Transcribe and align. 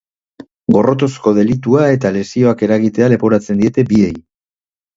Gorrotozko 0.75 1.33
delitua 1.39 1.85
eta 1.97 2.13
lesioak 2.17 2.65
eragitea 2.69 3.13
leporatzen 3.17 3.63
diete 3.65 3.87
biei. 3.95 4.13